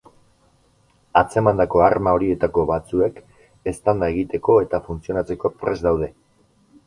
[1.19, 3.21] Atzemandako arma horietako batzuek,
[3.73, 6.11] eztanda egiteko eta funtzionatzeko prest daude.